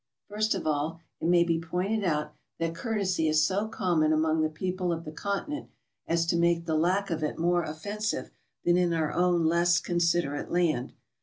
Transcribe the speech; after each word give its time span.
First 0.27 0.55
of 0.55 0.65
all 0.65 0.99
it 1.19 1.27
may 1.27 1.43
be 1.43 1.59
pointed 1.61 2.03
out 2.03 2.33
that 2.57 2.73
courtesy 2.73 3.27
is 3.27 3.45
so 3.45 3.67
common 3.67 4.11
among 4.11 4.41
the 4.41 4.49
people 4.49 4.91
of 4.91 5.05
the 5.05 5.11
Continent 5.11 5.69
as 6.07 6.25
to 6.25 6.35
make 6.37 6.65
the 6.65 6.73
lack 6.73 7.11
of 7.11 7.21
it 7.23 7.37
more 7.37 7.61
offensive 7.61 8.31
than 8.65 8.77
in 8.77 8.93
our 8.93 9.11
own 9.13 9.45
less 9.45 9.79
consider 9.79 10.35
ate 10.35 10.49
land. 10.49 10.93